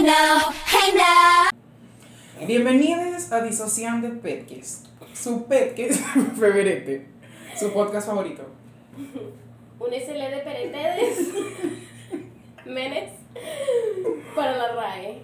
[0.00, 2.46] Hey now, hey now.
[2.46, 6.00] Bienvenidos a Disociando Petques, su Petques
[6.40, 7.06] favorite,
[7.54, 8.46] su podcast favorito.
[9.78, 11.18] Un SL de Peretedes.
[12.64, 13.12] Menes.
[14.34, 15.20] Para la RAE.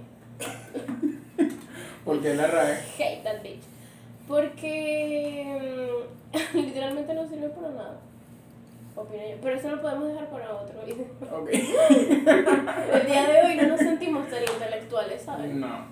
[2.05, 2.77] Porque la RAE.
[2.99, 3.63] Hate that bitch.
[4.29, 6.05] Porque
[6.53, 8.01] mm, literalmente no sirve para nada.
[8.97, 9.37] Opino yo.
[9.43, 11.07] Pero eso lo podemos dejar para otro video.
[11.33, 11.49] Ok.
[12.95, 15.55] El día de hoy no nos sentimos tan intelectuales, ¿sabes?
[15.55, 15.87] No.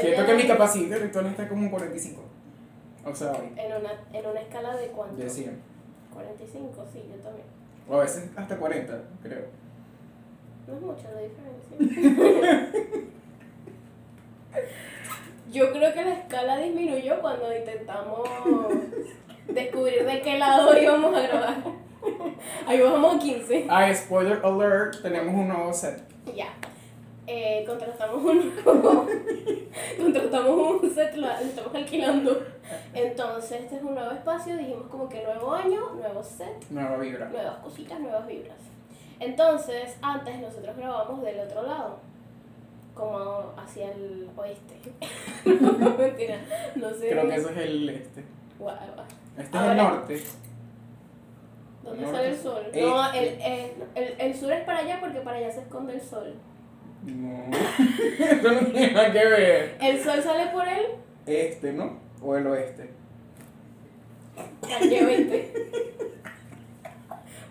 [0.00, 2.22] Siento que mi capacidad intelectual está como en 45.
[3.04, 3.32] O sea.
[3.56, 5.22] En una, en una escala de cuánto?
[5.22, 5.62] De 100.
[6.12, 7.46] 45, sí, yo también.
[7.88, 9.46] O a veces hasta 40, creo.
[10.66, 12.68] No es mucha la diferencia.
[15.50, 18.28] Yo creo que la escala disminuyó cuando intentamos
[19.48, 21.37] descubrir de qué lado íbamos a grabar.
[22.68, 23.66] Ahí bajamos a 15.
[23.68, 26.02] Ah, spoiler alert, tenemos un nuevo set.
[26.36, 26.48] Ya.
[27.26, 29.06] Eh, contratamos un nuevo-
[29.98, 32.42] contratamos un set, lo, lo estamos alquilando.
[32.94, 34.56] Entonces, este es un nuevo espacio.
[34.56, 37.28] Dijimos como que nuevo año, nuevo set, Nueva vibra.
[37.28, 38.56] nuevas cositas, nuevas vibras.
[39.20, 41.98] Entonces, antes nosotros grabamos del otro lado,
[42.94, 44.92] como hacia el oeste.
[45.60, 46.36] no, mentira,
[46.76, 47.08] no sé.
[47.10, 48.24] Creo que ese es el este.
[48.58, 49.06] Guau, guau.
[49.36, 50.22] Este es Ahora- el norte.
[51.88, 52.16] ¿Dónde Norte.
[52.16, 52.62] sale el sol?
[52.72, 55.94] Eh, No, el, eh, el, el sur es para allá porque para allá se esconde
[55.94, 56.34] el sol.
[57.04, 57.50] No.
[58.18, 59.76] Eso no tiene nada que ver.
[59.80, 60.86] El sol sale por el
[61.26, 61.98] Este, ¿no?
[62.22, 62.90] O el oeste.
[64.62, 65.52] 20.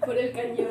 [0.05, 0.67] por el 20.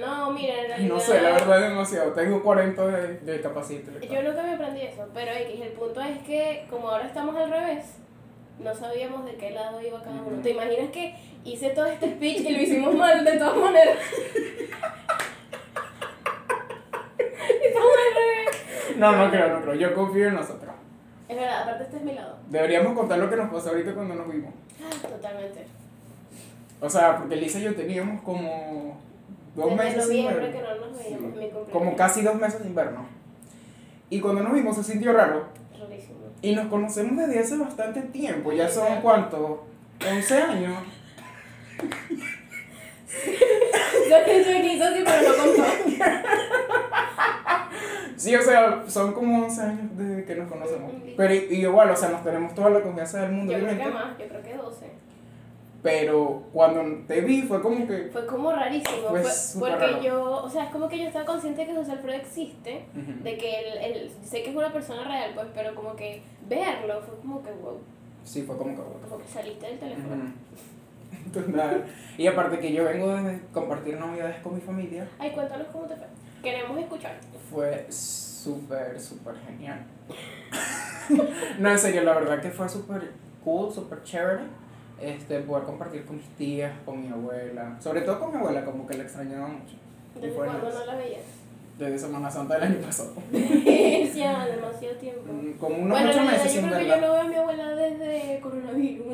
[0.00, 0.94] No, mira, en realidad.
[0.94, 2.12] No sé, la verdad es demasiado.
[2.12, 4.22] Tengo 40 de, de capacidad intelectual.
[4.22, 7.50] Yo nunca me aprendí eso, pero X, el punto es que como ahora estamos al
[7.50, 7.84] revés,
[8.62, 10.42] no sabíamos de qué lado iba cada uno.
[10.42, 13.98] ¿Te imaginas que hice todo este speech y lo hicimos mal de todas maneras?
[18.96, 19.74] No, no creo, no creo.
[19.74, 20.74] Yo confío en nosotros.
[21.28, 22.36] Es verdad, aparte este es mi lado.
[22.48, 24.52] Deberíamos contar lo que nos pasó ahorita cuando nos vimos.
[25.00, 25.66] Totalmente.
[26.80, 28.98] O sea, porque Lisa y yo teníamos como
[29.54, 30.62] dos Desde meses sin noviembre vernos.
[30.62, 31.38] que no nos veíamos, Sí.
[31.38, 31.68] mi cumpleaños.
[31.72, 33.06] Como casi dos meses sin vernos.
[34.10, 35.44] Y cuando nos vimos se sintió raro.
[36.42, 38.52] Y nos conocemos desde hace bastante tiempo.
[38.52, 39.02] Ya son, Exacto.
[39.02, 39.66] ¿cuánto?
[40.08, 40.78] 11 años.
[44.08, 45.64] Yo yo quiso así, pero no contó.
[48.16, 50.92] Sí, o sea, son como 11 años desde que nos conocemos.
[51.16, 53.78] Pero y- y igual, o sea, nos tenemos toda la confianza del mundo, Yo creo
[53.78, 54.86] que más, yo creo que 12.
[55.82, 58.10] Pero cuando te vi fue como que.
[58.12, 60.02] Fue como rarísimo, Fue fue- porque raro.
[60.02, 63.24] yo, o sea, es como que yo estaba consciente de que José Alfredo existe, Ujú.
[63.24, 67.00] de que él, él- sé que es una persona real, pues, pero como que verlo
[67.00, 67.78] fue como que wow,
[68.24, 68.82] Sí, fue como que.
[69.08, 70.16] como que saliste del teléfono.
[70.16, 71.30] Ujú.
[71.32, 71.84] Total.
[72.18, 75.96] Y aparte que yo vengo de compartir navidades con mi familia, Ay, cuéntanos cómo te
[75.96, 76.06] fue.
[76.42, 77.18] Queremos escuchar.
[77.50, 79.84] fue súper, súper genial.
[81.58, 83.12] no, en serio, la verdad que fue súper
[83.44, 84.42] cool, súper chévere.
[85.00, 88.86] Este, poder compartir con mis tías, con mi abuela, sobre todo con mi abuela, como
[88.86, 89.74] que la extrañaba mucho.
[90.14, 91.22] ¿Desde cuándo no la veías?
[91.78, 93.12] Desde Semana Santa del año pasado.
[93.32, 95.22] ya, demasiado tiempo.
[95.32, 97.06] Mm, Como unos bueno, en ocho meses yo sin creo que yo verla.
[97.06, 99.06] no veo a mi abuela desde coronavirus.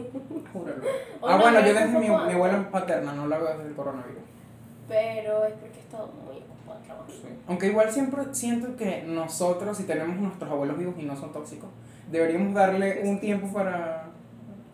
[0.53, 0.83] Júralo.
[1.23, 4.23] Ah, no, bueno, yo desde mi, mi abuela paterna no la veo desde el coronavirus.
[4.89, 7.13] Pero es porque he estado muy ocupada trabajando.
[7.15, 7.29] Sí.
[7.47, 11.71] Aunque igual siempre siento que nosotros, si tenemos nuestros abuelos vivos y no son tóxicos,
[12.11, 14.06] deberíamos darle un tiempo para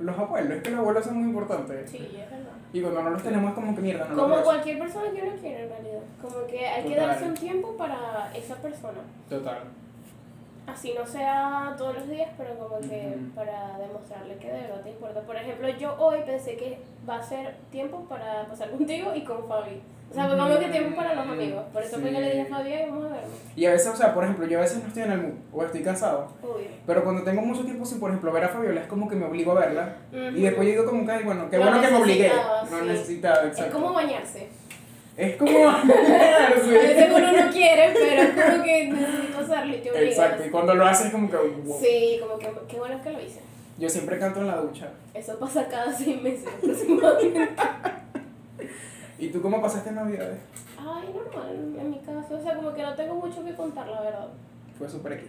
[0.03, 0.57] los abuelos.
[0.57, 1.91] Es que los abuelos son muy importantes.
[1.91, 2.53] Sí, es verdad.
[2.73, 5.65] Y cuando no los tenemos como que mierda, no Como cualquier persona que uno quiere
[5.65, 6.01] en realidad.
[6.21, 9.01] Como que hay que darse un tiempo para esa persona.
[9.29, 9.63] Total.
[10.67, 14.91] Así no sea todos los días, pero como que para demostrarle que de verdad te
[14.91, 15.21] importa.
[15.23, 16.79] Por ejemplo, yo hoy pensé que
[17.09, 19.83] va a ser tiempo para pasar contigo y con Fabi.
[20.11, 21.65] O sea, como que tiempo para los amigos.
[21.73, 22.53] Por eso fue que le dije a Sí.
[22.53, 23.31] Fabi, "Ay, vamos a vernos.
[23.57, 25.33] Y a veces, o sea, por ejemplo, yo a veces no estoy en el mood
[25.53, 26.29] o estoy cansado.
[26.43, 26.69] Obvio.
[26.87, 29.25] Pero cuando tengo mucho tiempo sin, por ejemplo, ver a Fabiola, es como que me
[29.25, 29.97] obligo a verla.
[30.13, 32.25] Y después yo digo como que, bueno, qué bueno que me obligué.
[32.29, 32.85] necesitaba, No sí.
[32.87, 33.73] necesitaba, Es exacto.
[33.81, 34.49] como bañarse.
[35.17, 35.69] Es como...
[35.69, 40.09] A veces uno no quiere, pero es como que necesito hacerlo y te obligas.
[40.09, 41.37] Exacto, y cuando lo haces es como que...
[41.37, 41.81] wow.
[41.81, 43.41] Sí, como que qué bueno que lo hice.
[43.79, 44.91] Yo siempre canto en la ducha.
[45.15, 47.49] Eso pasa cada seis meses aproximadamente.
[49.19, 50.39] ¿Y tú cómo pasaste Navidades?
[50.79, 52.37] Ay, normal, en mi caso.
[52.37, 54.29] O sea, como que no tengo mucho que contar, la verdad.
[54.79, 55.27] Fue súper aquí.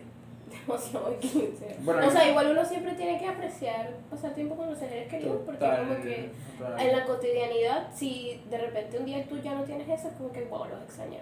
[0.65, 1.77] Demasiado 15.
[1.79, 5.41] Bueno, o sea, igual uno siempre tiene que apreciar pasar tiempo con los seres queridos,
[5.45, 6.79] porque como que total.
[6.79, 10.31] en la cotidianidad, si de repente un día tú ya no tienes eso, es como
[10.31, 11.21] que wow, los extrañar.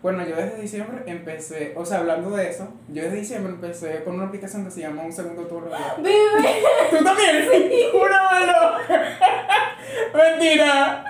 [0.00, 4.14] Bueno, yo desde diciembre empecé, o sea, hablando de eso, yo desde diciembre empecé con
[4.14, 5.70] una aplicación que se llama Un Segundo Turno.
[5.98, 6.62] ¡Bebé!
[6.90, 7.48] ¿Tú también?
[7.90, 8.78] ¡Júramelo!
[10.14, 11.04] ¡Mentira!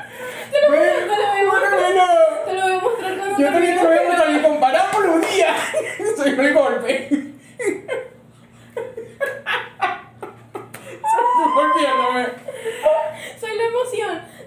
[0.51, 2.07] Te lo voy a ¡Júramelo!
[2.47, 5.35] Te lo voy a mostrar cuando Yo también te voy a mostrar y comparamos los
[5.35, 5.61] días.
[6.17, 7.28] Soy el golpe.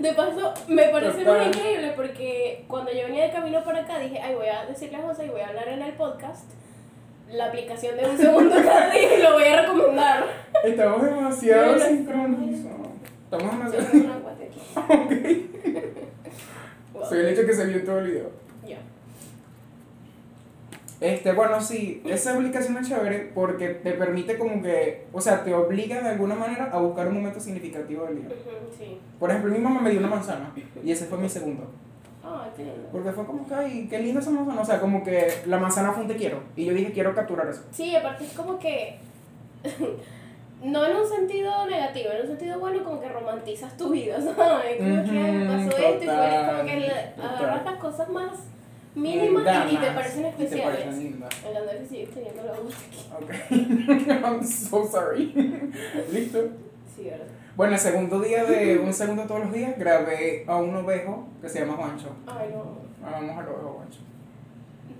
[0.01, 4.19] De paso, me parece muy increíble porque cuando yo venía de camino para acá dije,
[4.19, 6.49] ay, voy a decirle a José y voy a hablar en el podcast
[7.31, 10.25] la aplicación de un segundo cada día y lo voy a recomendar.
[10.63, 12.87] Estamos demasiado sincronizados.
[13.25, 13.85] Estamos demasiado.
[17.07, 18.31] Soy el hecho que se vio todo el video.
[21.01, 25.51] Este, bueno, sí, esa aplicación es chévere porque te permite como que, o sea, te
[25.51, 28.29] obliga de alguna manera a buscar un momento significativo del día.
[28.77, 28.99] Sí.
[29.19, 30.53] Por ejemplo, mi mamá me dio una manzana
[30.83, 31.63] y ese fue mi segundo.
[32.23, 32.87] Ay, qué lindo.
[32.91, 34.61] Porque fue como que, ay, qué linda esa manzana.
[34.61, 36.43] O sea, como que la manzana fue un te quiero.
[36.55, 37.63] Y yo dije, quiero capturar eso.
[37.71, 38.99] Sí, aparte es como que.
[40.63, 44.77] no en un sentido negativo, en un sentido bueno, como que romantizas tu vida, ¿sabes?
[44.77, 48.50] Como que pasó esto y eres como que agarras las cosas más
[48.95, 50.65] mínimas y- y, te parecen especiales.
[50.65, 51.29] parecen lindas.
[51.45, 53.09] El sigue teniendo la voz aquí.
[53.23, 54.07] Ok.
[54.23, 55.33] I'm so sorry.
[56.11, 56.49] ¿Listo?
[56.95, 57.25] Sí, ¿verdad?
[57.55, 61.49] Bueno, el segundo día de un segundo todos los días grabé a un ovejo que
[61.49, 62.09] se llama Juancho.
[62.27, 62.79] Ay, no.
[63.01, 63.99] Vamos al ovejo Juancho.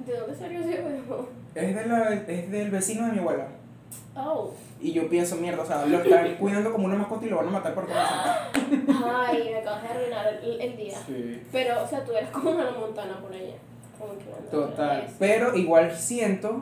[0.06, 1.30] ¿De dónde salió ese huevo?
[1.56, 3.48] Es, de la, es del vecino de mi abuela.
[4.16, 4.52] Oh.
[4.80, 7.48] Y yo pienso, mierda, o sea, lo están cuidando como una mascota y lo van
[7.48, 8.18] a matar por corazón.
[9.06, 10.98] Ay, me acabas de arruinar el, el día.
[11.06, 11.42] Sí.
[11.52, 13.56] Pero, o sea, tú eres como una montana por allá.
[14.02, 15.08] Como que Total.
[15.20, 16.62] Pero igual siento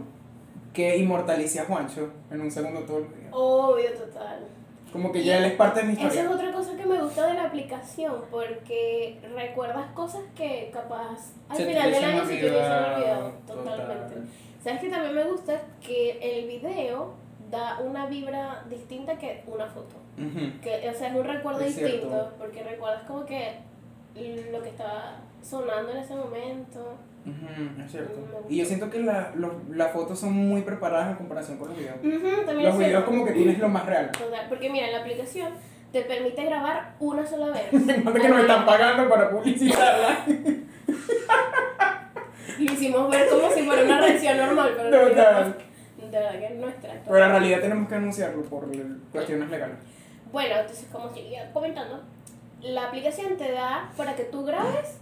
[0.74, 3.30] que inmortalicé a Juancho en un segundo todo el día.
[3.32, 4.46] Obvio, total.
[4.92, 6.32] Como que ya él es parte de mi Esa es historia.
[6.36, 11.66] otra cosa que me gusta de la aplicación, porque recuerdas cosas que capaz al Se
[11.66, 13.64] final del año se te hubiesen olvidado, olvidado total.
[13.80, 14.16] totalmente.
[14.64, 15.62] ¿Sabes que también me gusta?
[15.86, 17.14] Que el video
[17.52, 19.96] da una vibra distinta que una foto.
[20.62, 22.34] Que, o sea, es un recuerdo Es distinto, cierto.
[22.38, 23.54] porque recuerdas como que
[24.52, 26.94] lo que estaba sonando en ese momento.
[27.26, 28.20] Ujú, es cierto.
[28.48, 28.54] Me.
[28.56, 31.78] Y yo siento que la- los- las fotos son muy preparadas en comparación con los
[31.78, 31.98] videos.
[31.98, 34.12] Ujú, también Los videos como que tienes lo más real.
[34.12, 35.50] Total, porque mira, la aplicación
[35.92, 37.72] te permite grabar una sola vez.
[38.04, 40.26] Nota que nos están pagando para publicitarla.
[42.60, 45.48] Lo hicimos ver como si fuera una reacción normal, pero realidad
[45.98, 46.08] no.
[46.12, 46.94] de verdad que es nuestra.
[47.06, 48.68] Pero en realidad tenemos que anunciarlo por
[49.12, 49.78] cuestiones legales.
[50.32, 52.04] Bueno, entonces como seguía comentando,
[52.62, 55.00] la aplicación te da para que tú grabes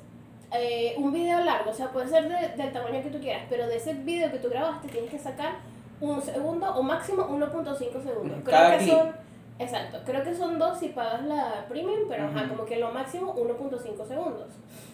[0.53, 3.67] eh, un video largo, o sea, puede ser de- del tamaño que tú quieras, pero
[3.67, 5.55] de ese video que tú grabaste tienes que sacar
[5.99, 8.37] un segundo o máximo 1.5 segundos.
[8.37, 8.93] Ujú, Creo cada que clip.
[8.97, 9.11] son,
[9.59, 13.33] exacto, creo que son dos si pagas la premium, pero ajá, como que lo máximo
[13.35, 14.47] 1.5 segundos.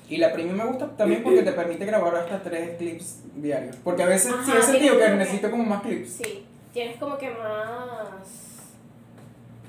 [0.09, 3.75] Y la premium me gusta también porque te permite grabar hasta tres clips diarios.
[3.83, 6.09] Porque a veces sí Ajá, he sentido sí, que necesito como más clips.
[6.13, 8.63] Sí, tienes como que más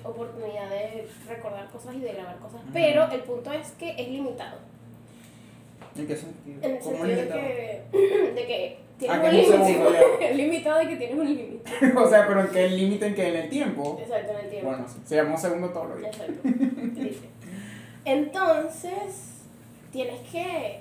[0.03, 4.59] oportunidad de recordar cosas y de grabar cosas, pero el punto es que es limitado.
[5.97, 6.59] ¿En qué sentido?
[6.63, 7.83] En el ¿Cómo sentido de que,
[8.35, 10.01] de que tienes Ah, un límite.
[10.21, 11.71] Es limitado de que tienes un límite.
[11.97, 13.99] o sea, pero en qué límite en que en el tiempo.
[14.01, 14.69] Exacto, en el tiempo.
[14.69, 16.15] Bueno, se llama un segundo todos los días.
[16.15, 16.49] Exacto.
[18.05, 19.43] Entonces,
[19.93, 20.81] tienes que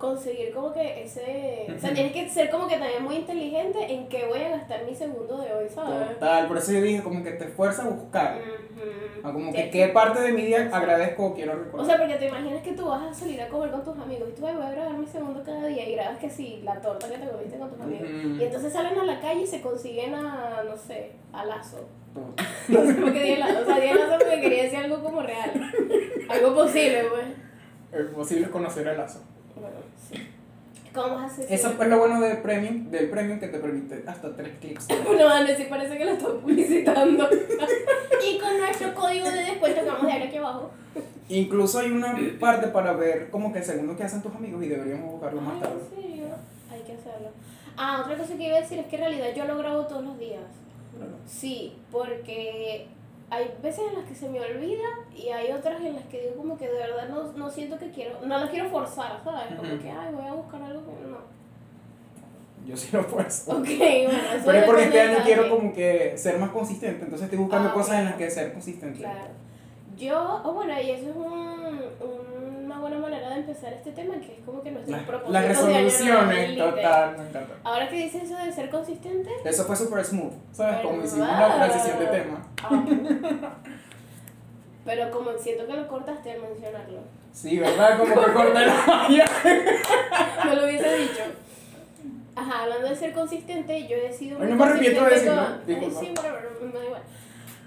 [0.00, 1.66] conseguir como que ese...
[1.76, 4.84] O sea, tienes que ser como que también muy inteligente en qué voy a gastar
[4.84, 6.14] mi segundo de hoy, ¿sabes?
[6.14, 8.38] Total, por eso yo dije como que te esfuerza a buscar.
[8.40, 8.80] Ujú.
[9.22, 11.86] Ah, Como que qué parte de mi día agradezco o quiero O recordar.
[11.86, 14.40] sea, porque te imaginas que tú vas a salir a comer con tus amigos y
[14.40, 17.06] tú "Ay, voy a grabar mi segundo cada día y grabas que sí, la torta
[17.06, 18.08] que te comiste con tus amigos.
[18.08, 18.28] Ujú.
[18.40, 21.86] Y entonces salen a la calle y se consiguen a, no sé, a Lazo.
[22.68, 23.60] No sé por qué di Lazo.
[23.60, 25.50] O sea, di Lazo porque quería decir algo como real.
[26.30, 27.26] Algo posible, pues.
[27.92, 29.20] Es posible conocer el lazo.
[29.60, 29.76] Bueno,
[30.10, 30.26] sí.
[30.92, 34.02] ¿Cómo vas a hacer Eso es lo bueno del premium, del premium que te permite
[34.06, 34.88] hasta tres clips.
[35.18, 37.28] No, Ana, sí parece que lo estoy publicitando.
[38.26, 40.70] y con nuestro código de descuento que vamos a dejar aquí abajo.
[41.28, 44.68] Incluso hay una parte para ver como que el segundo que hacen tus amigos y
[44.68, 45.80] deberíamos buscarlo más Ay, tarde.
[45.96, 46.26] ¿en serio?
[46.72, 47.28] Hay que hacerlo.
[47.76, 50.04] Ah, otra cosa que iba a decir es que en realidad yo lo grabo todos
[50.04, 50.42] los días.
[51.26, 52.88] Sí, porque
[53.30, 56.34] hay veces en las que se me olvida y hay otras en las que digo
[56.36, 59.54] como que de verdad no, no siento que quiero, no las quiero forzar, ¿sabes?
[59.56, 59.82] Como Ujú.
[59.82, 61.18] que, ay, voy a buscar algo que no.
[62.66, 63.24] Yo sí lo puedo.
[63.26, 67.22] Ok, bueno, eso Pero es porque este año quiero como que ser más consistente, entonces
[67.24, 68.10] estoy buscando Ah, cosas en ok.
[68.10, 68.98] las que ser consistente.
[68.98, 69.30] Claro.
[69.96, 74.34] Yo, oh, bueno, y eso es un, una buena manera de empezar este tema, que
[74.38, 77.54] es como que nuestros propósitos las resoluciones, total, me encanta.
[77.64, 80.80] Ahora que dices eso de ser consistente, Eso fue súper smooth, ¿sabes?
[80.80, 81.04] Como ¿Verdad?
[81.06, 82.46] hicimos la transición de tema.
[82.62, 82.84] ah.
[84.84, 87.00] pero como siento que lo cortaste al mencionarlo.
[87.32, 87.98] Sí, ¿verdad?
[87.98, 89.08] Como que corté la.
[90.46, 91.22] No lo hubiese dicho.
[92.34, 95.42] Ajá, hablando de ser consistente, yo he sido Ay, muy no me arrepiento de decirlo,
[95.66, 97.02] con- sí, whatever, me da igual.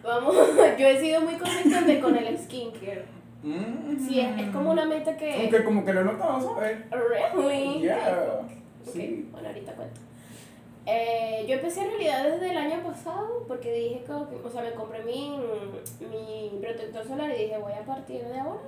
[0.04, 0.36] Vamos,
[0.80, 3.06] yo he sido muy consistente con el skincare.
[3.44, 3.98] Mm.
[4.08, 5.34] Sí, es, es como una meta que...
[5.36, 6.78] Aunque como que lo notado, ¿sabes?
[6.90, 7.82] Really?
[7.82, 8.42] Yeah.
[8.86, 9.28] Sí.
[9.32, 10.00] bueno, ahorita cuento.
[10.86, 14.64] Eh, yo empecé en realidad desde el año pasado porque dije como que, o sea,
[14.64, 15.38] me compré mi,
[16.12, 18.60] mi protector solar y dije voy a partir de ahora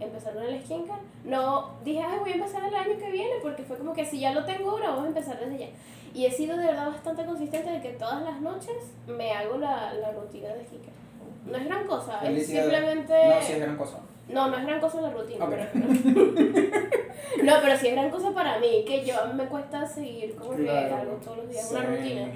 [0.00, 1.00] empezar con el skincare.
[1.24, 4.18] No dije, ay, voy a empezar el año que viene porque fue como que si
[4.18, 5.68] ya lo tengo ahora, vamos a empezar desde ya.
[6.14, 8.76] Y he sido de verdad bastante consistente de que todas las noches
[9.06, 11.01] me hago la, la rutina de skincare.
[11.46, 13.12] No es gran cosa, es simplemente...
[13.28, 13.98] No, sí es gran cosa.
[14.28, 15.44] No, no es gran cosa la rutina.
[15.44, 15.50] Ok.
[15.50, 15.84] pero-
[17.44, 20.34] no, pero sí es gran cosa para mí, que yo a mí me cuesta seguir
[20.36, 22.28] como que algo todos los días, una rutina.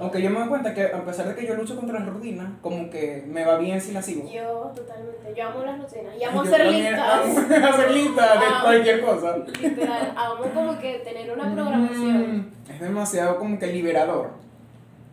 [0.00, 2.48] Aunque yo me doy cuenta que a pesar de que yo lucho contra las rutinas,
[2.62, 4.30] como que me va bien si la sigo.
[4.30, 7.24] Yo totalmente, yo amo las rutinas y amo Yo hacer listas.
[7.24, 9.36] amo hacer listas de cualquier cosa.
[9.38, 12.36] Literal, amo como que tener una programación.
[12.36, 14.30] Mm, es demasiado como que liberador.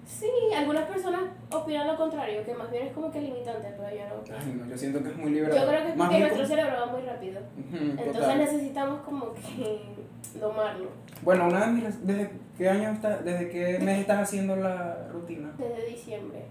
[0.08, 1.20] Sí, algunas personas
[1.52, 4.38] opinan lo contrario, que más bien es como que limitante, pero yo no.
[4.40, 5.62] Ay, no, yo siento que es muy liberador.
[5.62, 7.42] Yo creo que es porque nuestro como- cerebro va muy rápido.
[7.74, 8.38] Entonces total.
[8.38, 9.82] necesitamos como que
[10.40, 10.90] domarlo.
[11.24, 12.08] Bueno, una de mis.
[12.08, 15.52] ¿Desde qué año está, desde qué mes estás haciendo la rutina?
[15.58, 16.46] Desde diciembre.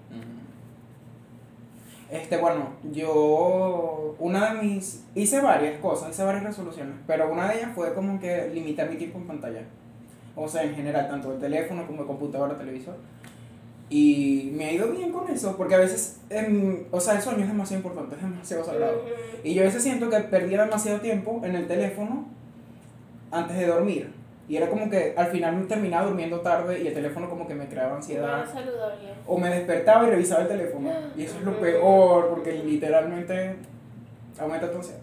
[2.10, 4.14] Este, bueno, yo.
[4.18, 5.04] Una de mis.
[5.14, 8.96] Hice varias cosas, hice varias resoluciones, pero una de ellas fue como que limitar mi
[8.96, 9.62] tiempo en pantalla.
[10.36, 12.96] O sea, en general, tanto de teléfono como de computadora, televisor.
[13.88, 16.18] Y me ha ido bien con eso, porque a veces.
[16.30, 19.02] em, o sea, el sueño es demasiado importante, es demasiado sagrado.
[19.44, 22.26] Y yo a veces siento que perdía demasiado tiempo en el teléfono
[23.30, 24.10] antes de dormir.
[24.48, 27.54] Y era como que al final me terminaba durmiendo tarde y el teléfono como que
[27.54, 28.44] me creaba ansiedad.
[28.52, 29.08] Saludable.
[29.26, 30.90] O me despertaba y revisaba el teléfono.
[31.16, 33.56] Y eso es lo peor, porque literalmente
[34.38, 35.00] aumenta tu ansiedad.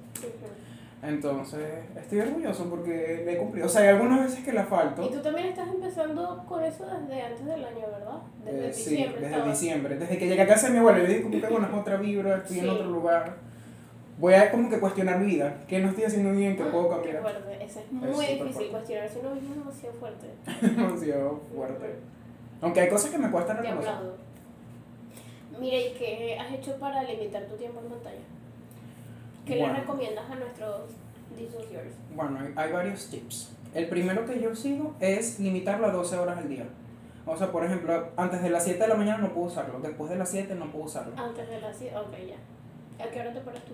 [1.04, 1.60] Entonces,
[1.98, 3.68] estoy orgulloso porque le he cumplido.
[3.68, 5.10] O sea, hay algunas veces que la Y falto.
[5.10, 8.20] tú también estás empezando con eso desde antes del año, ¿verdad?
[8.46, 9.22] Desde Eh, sí, diciembre.
[9.22, 9.60] desde estabas.
[9.60, 9.98] diciembre.
[9.98, 11.98] Desde que llegué a casa de mi abuelo, yo dije como que bueno, es otra
[11.98, 12.70] vibra, estoy en Sí.
[12.70, 13.36] otro lugar.
[14.18, 15.58] Voy a como que cuestionar mi vida.
[15.68, 16.56] ¿Qué no estoy haciendo bien?
[16.56, 17.22] ¿Qué puedo Ah, Qué cambiar?
[17.42, 17.66] fuerte.
[17.66, 18.38] Eso es muy difícil.
[18.54, 18.70] fuerte.
[18.72, 20.28] Cuestionarse uno mismo es demasiado fuerte.
[20.62, 21.96] demasiado fuerte.
[22.62, 23.94] Aunque hay cosas que me cuestan reconocer.
[25.60, 28.22] Mira, ¿y qué has hecho para limitar tu tiempo en pantalla?
[29.46, 29.74] ¿Qué Bueno.
[29.74, 30.82] le recomiendas a nuestros
[31.38, 31.94] dissociers?
[32.16, 33.52] Bueno, hay, hay varios tips.
[33.74, 36.66] El primero que yo sigo es limitarlo a 12 horas al día.
[37.26, 40.10] O sea, por ejemplo, antes de las 7 de la mañana no puedo usarlo, después
[40.10, 41.14] de las 7 no puedo usarlo.
[41.18, 41.96] Antes de las 7.
[41.98, 43.04] Ok, ya.
[43.06, 43.74] ¿A qué hora te paras tú?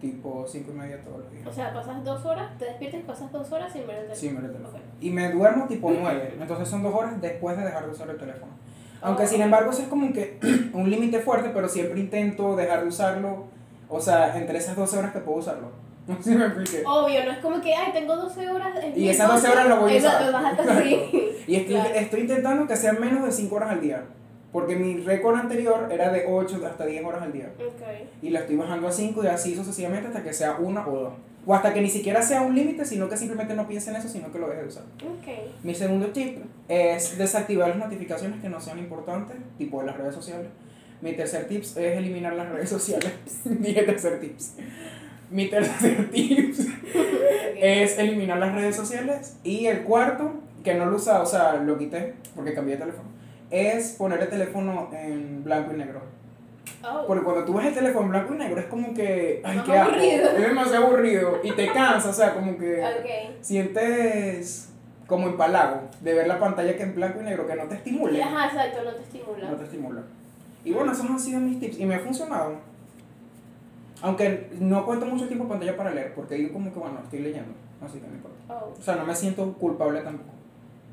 [0.00, 1.46] Tipo 5 y media todos los días.
[1.46, 4.16] O sea, pasas dos horas, te despiertas y pasas dos horas sin ver el teléfono.
[4.20, 4.68] Sí, me el teléfono.
[4.68, 4.84] Ok.
[5.00, 8.16] Y me duermo tipo 9, entonces son 2 horas después de dejar de usar el
[8.18, 8.52] teléfono.
[9.00, 9.26] Aunque Oh.
[9.26, 10.38] sin embargo eso es como que
[10.74, 13.44] un límite fuerte, pero siempre intento dejar de usarlo,
[13.94, 15.68] o sea, entre esas 12 horas que puedo usarlo.
[16.06, 16.82] No sé si me expliqué.
[16.86, 18.76] Obvio, no es como que, ay, tengo 12 horas.
[18.82, 19.52] en Y esas 12 cosa.
[19.52, 20.32] horas lo voy a usar.
[20.32, 20.84] vas a-.
[21.46, 21.94] Y estoy, Claro.
[21.94, 24.04] estoy intentando que sean menos de 5 horas al día.
[24.52, 27.50] Porque mi récord anterior era de 8 hasta 10 horas al día.
[27.58, 27.82] Ok.
[28.20, 31.12] Y la estoy bajando a 5 y así sucesivamente hasta que sea una o dos.
[31.46, 34.08] O hasta que ni siquiera sea un límite, sino que simplemente no piense en eso,
[34.08, 34.82] sino que lo deje de usar.
[35.02, 35.28] Ok.
[35.62, 40.14] Mi segundo tip es desactivar las notificaciones que no sean importantes, tipo de las redes
[40.14, 40.48] sociales.
[41.04, 43.12] Mi tercer tip es eliminar las redes sociales.
[43.44, 44.54] Dije tercer tips.
[45.30, 46.54] Mi tercer tip
[47.56, 49.36] es eliminar las redes sociales.
[49.44, 50.32] Y el cuarto,
[50.64, 53.10] que no lo usaba, o sea, lo quité porque cambié de teléfono,
[53.50, 56.00] es poner el teléfono en blanco y negro.
[56.82, 57.04] Oh.
[57.06, 59.66] Porque cuando tú ves el teléfono en blanco y negro es como que, ay, Más
[59.66, 60.30] qué aburrido.
[60.30, 63.34] Es demasiado aburrido y te cansa, o sea, como que Ok.
[63.42, 64.70] sientes
[65.06, 68.22] como empalago de ver la pantalla que en blanco y negro que no te estimule.
[68.22, 69.50] Ajá, exacto, no te estimula.
[69.50, 70.02] No te estimula.
[70.64, 72.54] Y bueno, esos han sido mis tips y me ha funcionado.
[74.02, 77.20] Aunque no cuento mucho tiempo en pantalla para leer, porque digo como que bueno, estoy
[77.20, 77.52] leyendo,
[77.84, 78.36] así que no importa.
[78.48, 78.74] Oh.
[78.78, 80.30] O sea, no me siento culpable tampoco.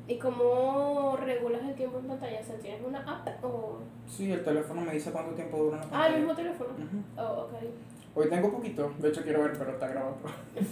[0.08, 2.40] ¿Y cómo regulas el tiempo en pantalla?
[2.40, 3.78] O sea, ¿tienes una app o...?
[4.08, 6.14] Sí, el teléfono me dice cuánto tiempo dura una Ah, pantalla.
[6.14, 6.70] el mismo teléfono.
[6.70, 7.20] Ujú.
[7.22, 7.52] Oh, ok.
[8.14, 10.16] Hoy tengo poquito, de hecho quiero ver, pero está grabado.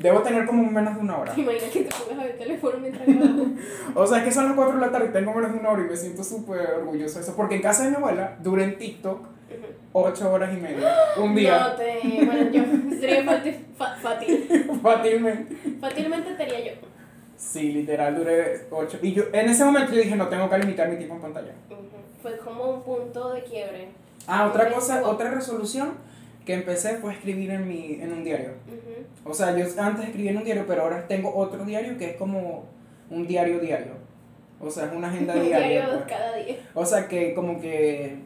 [0.00, 1.32] Debo tener como menos de una hora.
[1.34, 3.06] ¿Te imaginas que te pongas a ver el teléfono mientras?
[3.94, 5.70] O sea, es que son las 4 de la tarde y tengo menos de una
[5.70, 7.36] hora y me siento súper orgulloso de eso.
[7.36, 9.20] Porque en casa de mi abuela duré en TikTok
[9.92, 10.94] 8 horas y media.
[11.18, 12.24] Un No día, te...
[12.24, 12.62] Bueno, yo
[12.98, 13.66] sería fácil,
[14.82, 15.56] fácilmente.
[15.80, 16.80] Fácilmente te haría yo.
[17.36, 18.98] Sí, literal, duré 8.
[19.02, 21.52] Y yo, en ese momento yo dije, no tengo que limitar mi tiempo en pantalla.
[21.70, 21.78] Ujú.
[22.22, 23.88] Fue como un punto de quiebre.
[24.26, 25.94] Ah, otra cosa, otra resolución
[26.50, 28.50] que empecé fue escribir en, mi, en un diario.
[28.66, 29.30] Ujú.
[29.30, 32.16] O sea, yo antes escribía en un diario, pero ahora tengo otro diario que es
[32.16, 32.64] como
[33.08, 33.92] un diario diario.
[34.60, 35.68] O sea, es una agenda Un diaria.
[35.68, 36.04] diario pues.
[36.18, 36.56] cada día.
[36.74, 38.16] O sea, que como que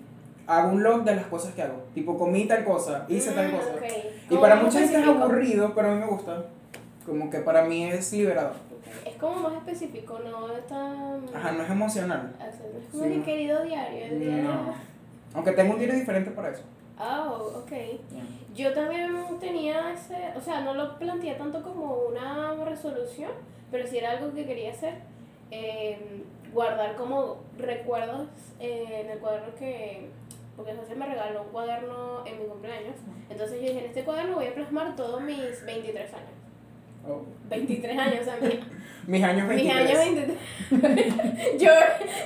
[0.46, 1.84] hago un log de las cosas que hago.
[1.94, 3.68] Tipo, comí tal cosa, hice tal Mm, cosa.
[3.74, 3.82] ok.
[4.30, 6.46] Y para mucha gente es aburrido, pero a mí me gusta.
[7.04, 8.52] Como que para mí es liberador.
[8.52, 9.06] Ok.
[9.06, 11.20] Es como más específico, no es tan...
[11.34, 12.34] Ajá, no es emocional.
[12.40, 12.56] Es
[12.90, 13.24] como Sí, mi no.
[13.24, 14.04] querido diario.
[14.06, 14.44] El diario.
[14.44, 14.74] No.
[15.34, 16.62] Aunque tengo un diario diferente para eso.
[16.98, 17.72] Oh, ok.
[18.54, 23.32] Yo también tenía ese, o sea, no lo planteé tanto como una resolución,
[23.70, 24.94] pero sí era algo que quería hacer,
[25.50, 25.98] eh,
[26.52, 28.28] guardar como recuerdos
[28.60, 30.08] eh, en el cuaderno que,
[30.56, 32.94] porque José me regaló un cuaderno en mi cumpleaños.
[33.28, 36.28] Entonces yo dije, en este cuaderno voy a plasmar todos mis 23 años.
[37.08, 37.22] Oh.
[37.48, 38.60] 23 años, o sea, mi-
[39.08, 39.82] Mis años 23.
[39.82, 40.36] mis años
[40.70, 41.60] 23.
[41.60, 41.70] yo,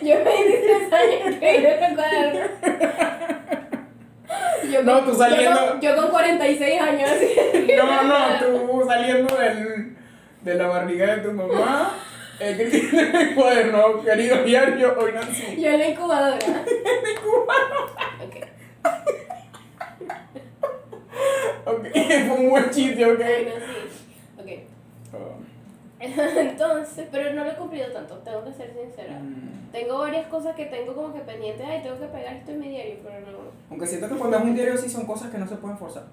[0.03, 2.41] yo 23 años escribiendo este cuaderno.
[4.71, 7.11] Yo No, con- tú saliendo- Yo con, yo con 46 años.
[7.77, 9.97] No, no, tú saliendo del,
[10.43, 11.95] de la barriga de tu mamá,
[12.41, 15.61] el que tiene el cuaderno, querido diario, hoy nací.
[15.61, 16.37] Yo en la incubadora.
[18.25, 18.37] Ok.
[21.67, 23.19] Ok, fue un buen chiste, ok.
[23.19, 24.41] Bueno, sí.
[24.41, 24.51] Ok.
[25.15, 25.39] Oh,
[26.01, 29.19] Entonces, pero no lo he cumplido tanto, tengo que ser sincera.
[29.19, 29.71] mm.
[29.73, 32.69] Tengo varias cosas que tengo como que pendientes, ay, tengo que pegar esto en mi
[32.69, 33.48] diario, pero no.
[33.71, 36.05] Aunque siento que cuando es un diario sí son cosas que no se pueden forzar.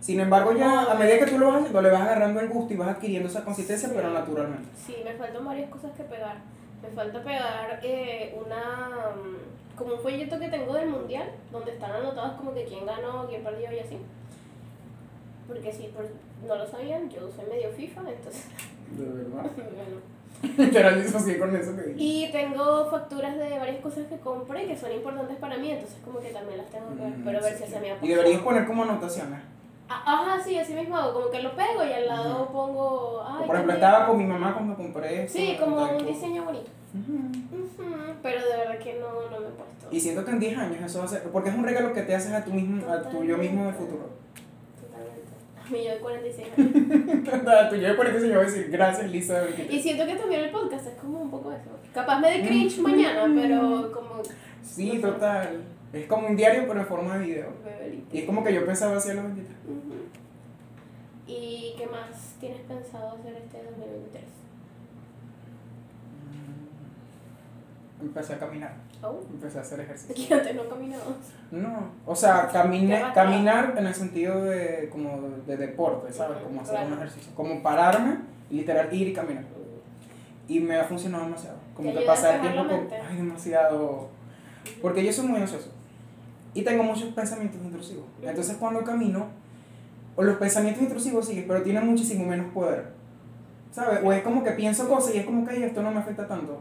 [0.00, 2.74] Sin embargo, ya a medida que tú lo vas haciendo, le vas agarrando el gusto
[2.74, 3.94] y vas adquiriendo esa consistencia, Sí.
[3.96, 4.68] pero naturalmente.
[4.74, 6.36] Sí, me faltan varias cosas que pegar.
[6.82, 9.10] Me falta pegar eh, una.
[9.14, 13.26] mm, como un folleto que tengo del mundial, donde están anotados como que quién ganó,
[13.28, 13.96] quién perdió y así.
[15.46, 16.08] Porque si por-
[16.46, 18.46] no lo sabían, yo soy medio FIFA, entonces.
[18.96, 19.50] De verdad.
[19.56, 20.00] bueno.
[20.40, 21.94] Te la disocié con eso que dije.
[21.98, 26.18] Y tengo facturas de varias cosas que compré que son importantes para mí, entonces como
[26.20, 27.98] que también las tengo que ver, Mm, pero a ver sí, si se me ha
[28.02, 29.40] Y deberías poner como anotaciones.
[29.88, 32.52] Ah, Ajá, sí, así mismo hago, como que lo pego y al lado Ujú.
[32.52, 33.24] pongo.
[33.26, 35.38] Ay, por ejemplo, estaba con mi mamá cuando compré esto.
[35.38, 36.70] Sí, como un diseño bonito.
[36.94, 37.12] Ujú.
[37.56, 39.88] Ujú, Pero de verdad que no, no me he puesto.
[39.90, 41.22] Y siento que en 10 años eso va a ser.
[41.24, 43.74] Porque es un regalo que te haces a tu mismo, a tu yo mismo del
[43.74, 44.10] futuro.
[45.72, 47.48] A mí yo de 46 años.
[47.48, 49.40] A tu yo de 40 yo voy a decir gracias, Lisa.
[49.40, 49.72] 23.
[49.72, 51.70] y siento que también el podcast es como un poco eso.
[51.94, 52.82] Capaz me de cringe Mm.
[52.82, 54.22] mañana, pero como.
[54.62, 55.62] Sí, total.
[55.94, 57.52] Es como un diario, pero en forma de video.
[57.64, 58.14] bebelito.
[58.16, 59.56] Y es como que yo pensaba hacia los 23.
[59.66, 59.94] Ujú.
[61.26, 64.24] ¿Y qué más tienes pensado hacer este 2023?
[68.02, 68.74] Empecé a caminar.
[69.02, 70.28] Oh, Empecé a hacer ejercicio.
[70.28, 71.06] que antes no caminabas.
[71.50, 76.38] No, o sea, caminé, caminar en el sentido de como de deporte, ¿sabes?
[76.42, 76.88] Como hacer claro.
[76.88, 77.32] un ejercicio.
[77.34, 78.18] Como pararme,
[78.50, 79.44] y literal, ir y caminar.
[80.48, 81.56] Y me ha funcionado demasiado.
[81.74, 82.98] Como ¿Te que pasar despejar tiempo con...
[83.08, 84.08] Ay, demasiado...
[84.82, 85.70] Porque yo soy muy ansioso.
[86.54, 88.04] Y tengo muchos pensamientos intrusivos.
[88.20, 89.28] Entonces cuando camino,
[90.16, 92.92] o los pensamientos intrusivos siguen, pero tienen muchísimo menos poder.
[93.70, 94.00] ¿Sabes?
[94.04, 96.26] O es como que pienso cosas y es como que "Ay, esto no me afecta
[96.26, 96.60] tanto.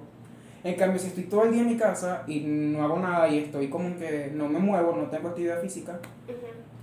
[0.64, 3.40] En cambio, si estoy todo el día en mi casa y no hago nada y
[3.40, 5.94] estoy como que no me muevo, no tengo actividad física,
[6.28, 6.36] Ujú.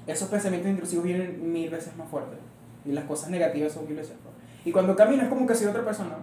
[0.06, 2.38] esos pensamientos intrusivos vienen mil veces más fuertes.
[2.84, 4.42] Y las cosas negativas son mil veces más fuertes.
[4.64, 6.16] Y cuando camino es como que soy otra persona.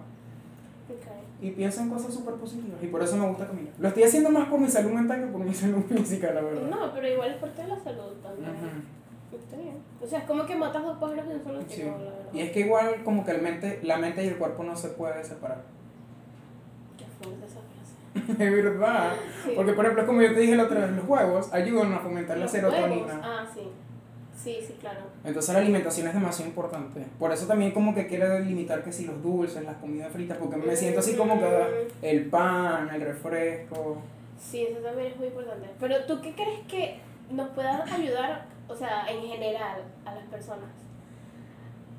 [0.90, 1.08] Ok.
[1.42, 2.82] Y pienso en cosas súper positivas.
[2.82, 3.74] Y por eso me gusta caminar.
[3.80, 6.68] Lo estoy haciendo más por mi salud mental que por mi salud física, la verdad.
[6.70, 8.50] No, pero igual es parte de la salud también.
[8.50, 9.38] Ujú.
[9.38, 9.78] Está bien.
[10.02, 11.76] O sea, es como que matas dos pájaros de un solo Sí.
[11.78, 12.34] tiro, la verdad.
[12.34, 14.90] Y es que igual como que el mente, la mente y el cuerpo no se
[14.90, 15.62] pueden separar.
[17.22, 18.44] Fuerte esa frase.
[18.44, 19.14] Es verdad.
[19.44, 19.54] Sí.
[19.56, 22.38] Porque por ejemplo, como yo te dije la otra vez, los huevos ayudan a fomentar
[22.38, 23.06] la serotonina.
[23.06, 23.22] huevos.
[23.24, 23.62] Ah, sí.
[24.36, 25.00] Sí, sí, claro.
[25.24, 27.04] Entonces la alimentación es demasiado importante.
[27.18, 30.58] Por eso también como que quiero limitar que si los dulces, las comidas fritas, porque
[30.58, 31.68] me siento así como que ah,
[32.02, 33.98] el pan, el refresco.
[34.40, 35.70] Sí, eso también es muy importante.
[35.80, 37.00] Pero tú qué crees que
[37.32, 40.70] nos pueda ayudar, o sea, en general, a las personas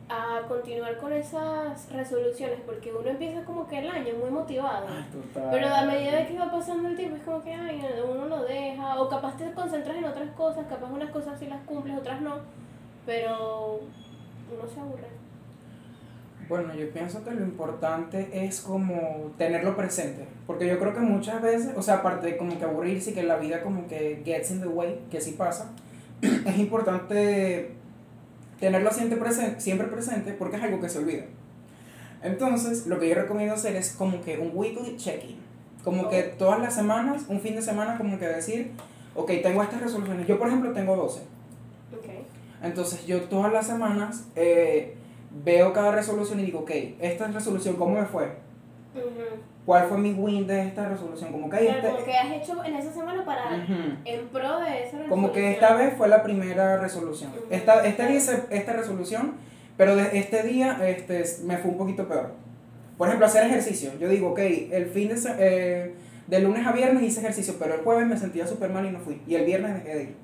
[0.09, 2.61] a continuar con esas resoluciones?
[2.64, 4.87] Porque uno empieza como que el año muy motivado.
[4.87, 5.51] Total.
[5.51, 8.45] Pero a medida de que va pasando el tiempo es como que ay, uno lo
[8.45, 12.21] deja, o capaz te concentras en otras cosas, capaz unas cosas sí las cumples, otras
[12.21, 12.37] no,
[13.05, 13.81] pero
[14.53, 15.16] uno se aburre.
[16.49, 21.42] Bueno, yo pienso que lo importante es como tenerlo presente, porque yo creo que muchas
[21.42, 24.53] veces, o sea, aparte de como que aburrirse y que la vida como que gets
[24.53, 25.73] in the way, que sí pasa,
[26.23, 27.73] es importante
[28.61, 31.25] tenerlo siempre presente, siempre presente porque es algo que se olvida.
[32.23, 35.37] Entonces, lo que yo recomiendo hacer es como que un weekly check-in,
[35.85, 38.73] como que todas las semanas, un fin de semana, como que decir,
[39.14, 40.27] ok, tengo estas resoluciones.
[40.27, 41.21] Yo, por ejemplo, tengo 12.
[41.21, 42.09] Ok.
[42.62, 44.97] Entonces yo todas las semanas eh,
[45.45, 48.46] veo cada resolución y digo, ok, esta resolución, ¿cómo me fue?
[49.65, 51.33] ¿Cuál fue mi win de esta resolución?
[51.33, 53.75] Como que, Claro, este- como que has hecho en esa semana para Ujú.
[54.05, 55.65] en pro de esa como que resolución.
[55.65, 57.33] esta vez fue la primera resolución.
[57.33, 57.47] Ujú.
[57.51, 59.35] Esta, este día hice esta resolución,
[59.77, 62.31] pero de este día este, me fue un poquito peor.
[62.97, 63.91] Por ejemplo, hacer ejercicio.
[63.99, 65.95] Yo digo, ok, el fin de, eh,
[66.29, 69.01] de lunes a viernes hice ejercicio, pero el jueves me sentía súper mal y no
[69.01, 69.21] fui.
[69.27, 70.15] Y el viernes dejé de ir.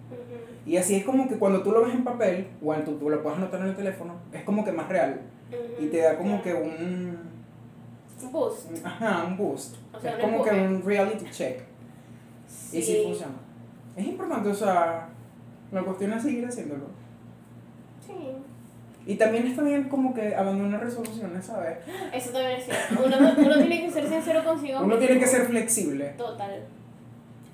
[0.64, 3.10] Y así es como que cuando tú lo ves en papel, o en tu, tú
[3.10, 5.20] lo puedes anotar en el teléfono, es como que más real.
[5.80, 7.18] y te da como que Un
[8.30, 8.68] boost.
[8.84, 9.76] ajá, un boost.
[9.92, 11.60] O sea, es un como que un reality check.
[12.72, 13.34] Y sí funciona.
[13.96, 15.08] Es importante, o sea,
[15.70, 16.86] la cuestión es seguir haciéndolo.
[18.06, 18.12] Sí.
[19.04, 21.78] Y también está bien como que abandonar resoluciones, ¿sabes?
[22.12, 23.04] Eso también es cierto.
[23.04, 25.00] Uno, uno tiene que ser sincero consigo Uno mismo.
[25.00, 26.14] tiene que ser flexible.
[26.16, 26.62] Total.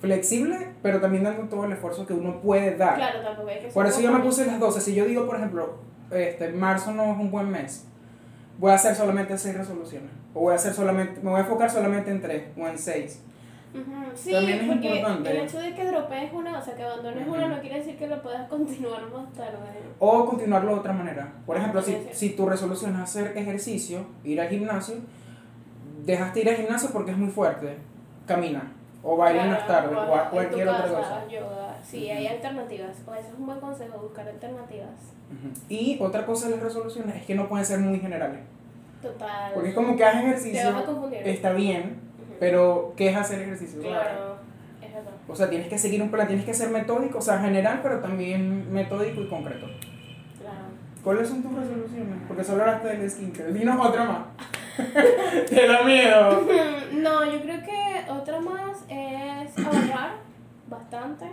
[0.00, 2.94] flexible, pero también dando todo el esfuerzo que uno puede dar.
[2.96, 4.80] Claro, tampoco hay que Por eso yo me puse las 12.
[4.80, 5.78] Si yo digo, por ejemplo,
[6.10, 7.87] este, marzo no es un buen mes,
[8.58, 10.10] voy a hacer solamente 6 resoluciones.
[10.34, 13.22] O voy a hacer solamente, me voy a enfocar solamente en 3 o en 6.
[13.74, 13.82] Ujú,
[14.14, 15.30] Sí, También es porque importante.
[15.30, 17.36] el hecho de que dropees una, o sea, que abandones Ujú.
[17.36, 19.58] una, no quiere decir que lo puedas continuar más tarde.
[19.98, 21.32] O continuarlo de otra manera.
[21.46, 24.96] Por ejemplo, si, si tu resolución es hacer ejercicio, ir al gimnasio,
[26.04, 27.76] dejaste ir al gimnasio porque es muy fuerte,
[28.26, 28.72] camina.
[29.02, 31.18] O baila en las Claro, tardes, o o tu cualquier otra casa, cosa.
[31.20, 31.76] haz yoga.
[31.84, 32.96] Sí, hay alternativas.
[33.06, 34.90] O eso es un buen consejo, buscar alternativas.
[35.30, 35.52] Ujú.
[35.68, 38.40] Y otra cosa de las resoluciones es que no pueden ser muy generales.
[39.00, 39.52] Total.
[39.54, 41.20] Porque es como que haz Te ejercicio, vas a confundir.
[41.28, 42.34] está bien, Ujú.
[42.40, 43.80] pero ¿qué es hacer ejercicio?
[43.80, 44.36] Claro,
[44.82, 45.12] es verdad.
[45.28, 48.00] O sea, tienes que seguir un plan, tienes que ser metódico, o sea, general, pero
[48.00, 49.66] también metódico y concreto.
[50.40, 50.64] Claro.
[51.04, 52.18] ¿Cuáles son tus resoluciones?
[52.26, 53.52] Porque solo hablaste del skincare.
[53.52, 54.18] Dinos otra más.
[55.48, 56.42] Te da miedo.
[56.98, 58.67] No, yo creo que otra más
[59.68, 60.16] ahorrar
[60.68, 61.26] bastante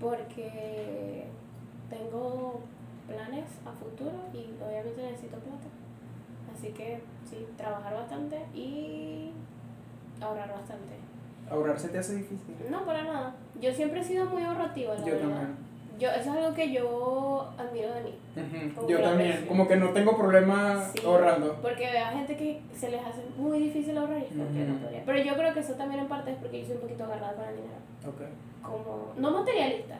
[0.00, 1.26] porque
[1.90, 2.60] tengo
[3.06, 5.68] planes a futuro y obviamente necesito plata.
[6.54, 9.30] Así que sí, trabajar bastante y
[10.20, 10.94] ahorrar bastante.
[11.50, 12.54] Ahorrar se te hace difícil.
[12.70, 13.34] No, para nada.
[13.60, 15.20] Yo siempre he sido muy ahorrativa, la Yo verdad.
[15.28, 15.56] también.
[15.98, 18.14] Yo, eso es algo que yo admiro de mí.
[18.74, 19.46] Como Yo también.
[19.46, 21.54] Como que no tengo problemas Sí, ahorrando.
[21.60, 24.64] Porque veo a gente que se les hace muy difícil ahorrar y es como que
[24.64, 24.82] no Ujú.
[24.84, 25.02] podría.
[25.04, 27.34] Pero yo creo que eso también en parte es porque yo soy un poquito agarrada
[27.34, 27.74] con el dinero.
[28.06, 28.20] Ok.
[28.62, 29.98] Como, no materialista,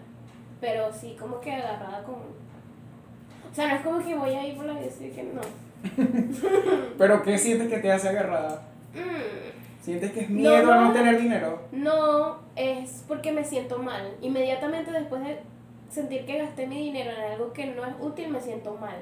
[0.60, 2.14] pero sí como que agarrada con...
[2.14, 5.22] O sea, no es como que voy a ir por la vida y decir que
[5.24, 5.40] no.
[6.98, 8.62] Pero ¿qué sientes que te hace agarrada?
[8.94, 10.92] Mm, ¿Sientes que es No, miedo a no no.
[10.92, 11.62] tener dinero?
[11.72, 14.12] no, es porque me siento mal.
[14.20, 15.38] Inmediatamente después de
[15.88, 18.96] sentir que gasté mi dinero en algo que no es útil, me siento mal.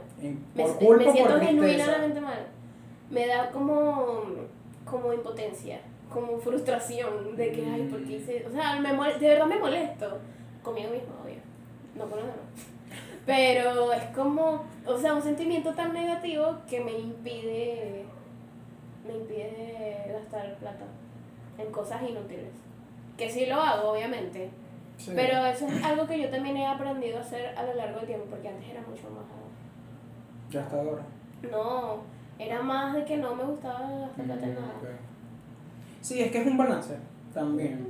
[0.54, 2.46] Me, culpa siento genuinamente mal.
[3.10, 4.22] Me da como,
[4.84, 8.44] como impotencia, como frustración de que, ay, ¿por qué hice?
[8.46, 10.18] O sea, me mole- de verdad me molesto
[10.62, 11.36] conmigo mismo, obvio.
[11.96, 12.40] No con los demás.
[13.24, 18.04] Pero es como, o sea, un sentimiento tan negativo que me impide,
[19.06, 20.84] me impide gastar plata
[21.58, 22.52] en cosas inútiles.
[23.16, 24.50] Que sí lo hago, obviamente.
[24.96, 25.12] Sí.
[25.14, 28.06] Pero eso es algo que yo también he aprendido a hacer a lo largo del
[28.06, 29.24] tiempo, porque antes era mucho más...
[30.50, 31.02] Gastadora.
[31.50, 31.98] No,
[32.38, 34.72] era más de que no me gustaba gastar plata Mm, nada.
[34.80, 34.88] ok.
[36.00, 36.96] Sí, es que es un balance
[37.34, 37.86] también.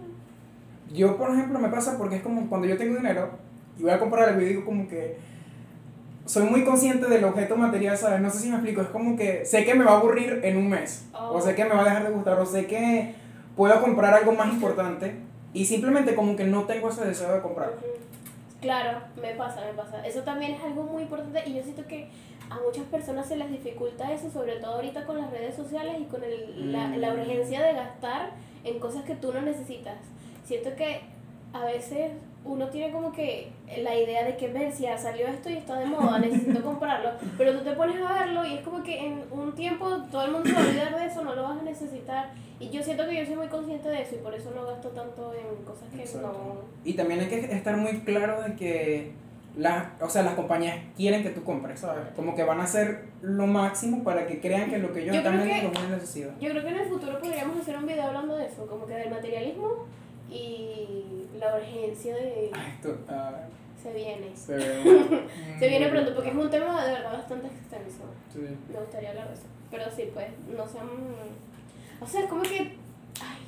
[0.92, 3.31] Yo, por ejemplo, me pasa porque es como cuando yo tengo dinero
[3.79, 5.19] y voy a comprar algo y digo como que
[6.25, 8.21] soy muy consciente del objeto material, ¿sabes?
[8.21, 10.57] No sé si me explico, es como que sé que me va a aburrir en
[10.57, 11.35] un mes, Oh.
[11.35, 13.14] o sé que me va a dejar de gustar, o sé que
[13.57, 15.14] puedo comprar algo más importante
[15.57, 17.71] y simplemente como que no tengo ese deseo de comprar.
[17.71, 17.87] Ujú.
[18.61, 20.05] Claro, me pasa, me pasa.
[20.07, 22.09] Eso también es algo muy importante y yo siento que
[22.51, 26.05] a muchas personas se les dificulta eso, sobre todo ahorita con las redes sociales y
[26.05, 26.97] con el, la, Mm.
[27.01, 28.31] la urgencia de gastar
[28.64, 29.97] en cosas que tú no necesitas.
[30.45, 31.01] Siento que
[31.62, 32.12] a veces
[32.45, 33.51] uno tiene como que
[33.83, 37.11] la idea de que ver si ya salió esto y está de moda, necesito comprarlo,
[37.37, 40.33] pero tú te pones a verlo y es como que en un tiempo todo el
[40.33, 42.31] mundo se va a olvidar de eso, no lo vas a necesitar.
[42.59, 44.88] Y yo siento que yo soy muy consciente de eso y por eso no gasto
[44.88, 46.29] tanto en cosas que Exacto.
[46.29, 46.88] no...
[46.88, 49.12] Y también hay que estar muy claro de que
[49.57, 52.05] las, o sea, las compañías quieren que tú compres, ¿sabes?
[52.14, 55.21] Como que van a hacer lo máximo para que crean que lo que ellos Yo
[55.21, 56.31] están vendiendo es una necesidad.
[56.40, 58.95] Yo creo que en el futuro podríamos hacer un video hablando de eso, como que
[58.95, 59.87] del materialismo
[60.31, 62.51] y la urgencia de...
[62.53, 63.33] Ah,
[63.83, 64.35] Se viene.
[64.35, 65.22] se ve
[65.59, 68.05] Se viene pronto porque es un tema de verdad bastante extenso.
[68.33, 68.40] Sí.
[68.72, 69.46] Me gustaría hablar de eso.
[69.70, 70.88] Pero sí, pues, no sean...
[72.01, 72.59] O sea, es como que...
[72.59, 73.38] Ay,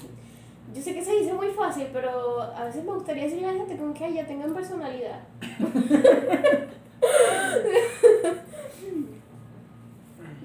[0.74, 3.58] yo sé que se dice muy fácil, pero a veces me gustaría decirle a la
[3.58, 5.20] gente como que ya tengan personalidad.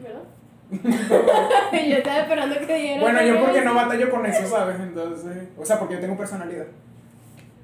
[0.01, 0.23] ¿Verdad?
[1.89, 4.79] yo estaba esperando que diera Bueno, yo porque no batallo con eso, ¿sabes?
[4.79, 6.67] Entonces, o sea, porque yo tengo personalidad.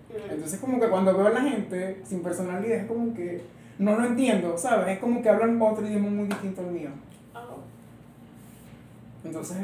[0.10, 3.42] Entonces, como que cuando veo a la gente sin personalidad, es como que
[3.78, 4.96] no lo entiendo, ¿sabes?
[4.96, 6.90] Es como que hablan otro idioma muy distinto al mío.
[7.34, 7.46] Ah,
[9.24, 9.58] Entonces,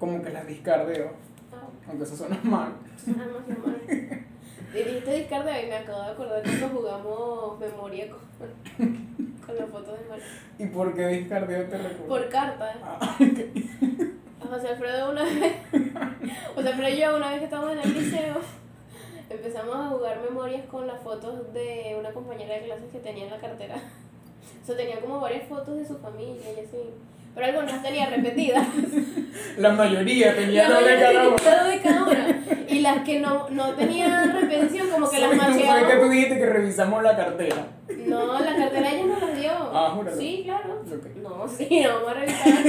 [0.00, 1.10] como que las discardeo,
[1.52, 1.68] ah.
[1.88, 2.72] aunque eso suena mal.
[3.08, 3.80] Ah, no, qué mal.
[4.74, 8.20] Dijiste discardeo y me acabo de acordar cuando jugamos memoria con,
[9.46, 10.24] con las fotos de Mario.
[10.58, 12.06] ¿Y por qué discardeo te recuerdo?
[12.08, 12.74] Por carta.
[12.82, 13.16] Ah,
[14.42, 15.52] A José Alfredo una vez.
[16.54, 18.34] José Alfredo y yo, una vez que estábamos en el liceo,
[19.32, 23.30] empezamos a jugar memorias con las fotos de una compañera de clases que tenía en
[23.30, 23.76] la cartera.
[24.62, 26.78] O sea, tenía como varias fotos de su familia y así.
[27.34, 28.64] Pero algunas tenía repetidas.
[29.58, 32.44] la mayoría tenía cada tenía de cada una.
[32.68, 36.10] Y las que no, no tenían repetición, como que las Fue que tú macheaban.
[36.10, 37.66] dijiste que revisamos la cartera.
[38.06, 39.50] No, la cartera ella nos la dio.
[39.52, 40.16] Ah, júralo.
[40.16, 40.82] Sí, claro.
[41.22, 42.64] No, sí, vamos a revisar.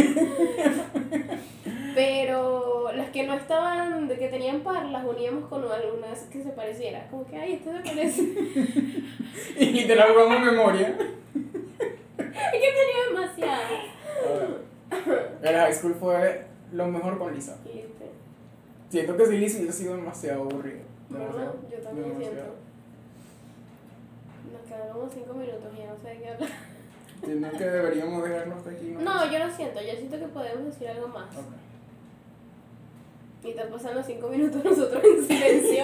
[1.95, 6.49] Pero las que no estaban, de que tenían par, las uníamos con alguna que se
[6.49, 7.08] pareciera.
[7.10, 8.21] Como que, ay, esto se parece.
[9.58, 10.89] Y literal jugamos memoria.
[10.89, 10.97] es
[12.17, 13.62] que tenía demasiado.
[15.41, 17.58] El high school fue lo mejor con Lisa.
[17.63, 18.12] ¿Viste?
[18.89, 20.82] Siento que si Lisa hubiera sido demasiado aburrido.
[21.10, 21.56] Demasiado.
[21.71, 22.36] Yo también demasiado.
[22.36, 22.53] siento.
[24.53, 26.49] Nos quedan como 5 minutos y ya no sé de qué hablar.
[27.25, 28.95] Siento que deberíamos dejarlo hasta aquí.
[28.99, 29.82] No, yo no siento.
[29.82, 31.36] Yo siento que podemos decir algo más.
[31.36, 31.62] Ok.
[33.43, 35.84] Y están pasando 5 minutos nosotros en silencio.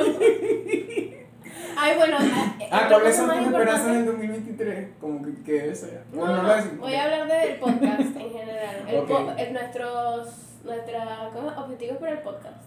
[1.77, 2.17] Ay, bueno.
[2.59, 4.87] eh, Ah, ¿cuáles son tus esperanzas en importante- el 2023?
[5.01, 6.03] Como que, que desea.
[6.11, 8.75] No, Bueno, no, voy a hablar del podcast en general.
[8.87, 9.07] El Ok.
[9.07, 10.27] po- el- nuestros
[10.63, 11.47] nuestra, ¿cómo?
[11.49, 12.63] objetivos para el podcast.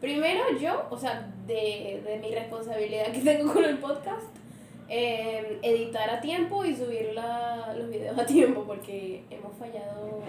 [0.00, 4.26] Primero, yo, o sea, de, de mi responsabilidad que tengo con el podcast,
[4.88, 10.20] eh, editar a tiempo y subir la- los videos a tiempo, porque hemos fallado.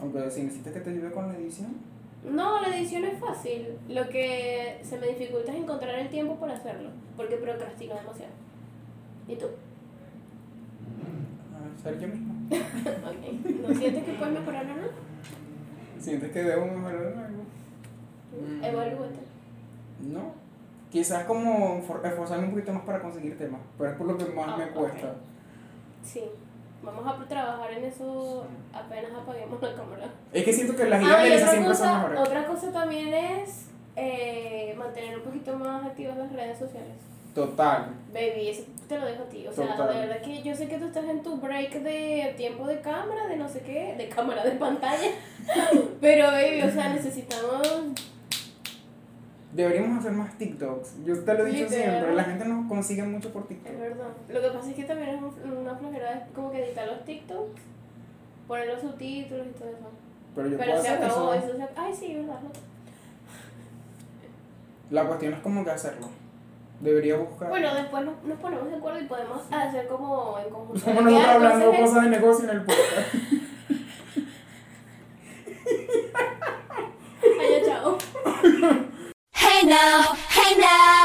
[0.00, 1.68] Aunque si necesitas que te ayude con la edición.
[2.28, 3.68] No, la edición es fácil.
[3.88, 8.32] Lo que se me dificulta es encontrar el tiempo para hacerlo, porque procrastino demasiado.
[9.28, 9.46] ¿Y tú?
[11.54, 12.34] A ser yo mismo.
[12.50, 13.68] Ok.
[13.68, 14.82] ¿No sientes que puedes mejorarlo, no?
[16.00, 17.42] ¿Sientes que debo mejorar algo?
[18.32, 18.64] Mm.
[18.64, 19.18] Evalúate.
[20.12, 20.32] No.
[20.90, 24.24] Quizás como for- esforzarme un poquito más para conseguir temas, pero es por lo que
[24.26, 25.14] más Ah, me cuesta.
[26.02, 26.22] Sí.
[26.82, 30.08] Vamos a trabajar en eso apenas apaguemos la cámara.
[30.32, 32.20] Es que siento que las Ah, ideas y de siempre son cosa, mejores.
[32.20, 36.94] otra cosa también es eh, mantener un poquito más activas las redes sociales.
[37.34, 37.88] Total.
[38.12, 39.46] Baby, eso te lo dejo a ti.
[39.46, 42.66] O sea, de verdad que yo sé que tú estás en tu break de tiempo
[42.66, 45.10] de cámara, de no sé qué, de cámara, de pantalla.
[46.00, 47.62] Pero, baby, o sea, necesitamos.
[49.52, 51.04] Deberíamos hacer más TikToks.
[51.04, 51.90] Yo te lo he dicho Literal.
[51.90, 52.14] siempre.
[52.14, 53.72] La gente nos consigue mucho por TikTok.
[53.72, 54.08] Es verdad.
[54.28, 57.04] Lo que pasa es que también es un- una flojera de como que editar los
[57.04, 57.60] TikToks,
[58.46, 59.90] poner los subtítulos y todo eso.
[60.34, 61.46] Pero yo Pero puedo se hacer acabó eso.
[61.46, 61.56] eso.
[61.56, 62.40] se- Ay, sí, verdad.
[64.90, 66.08] La cuestión es como que hacerlo.
[66.80, 67.48] Debería buscar.
[67.48, 70.84] Bueno, después nos, nos ponemos de acuerdo y podemos hacer como en conjunto.
[70.84, 73.14] Que, nosotros hablando cosas de negocio en el podcast.
[79.68, 80.98] now, hey now.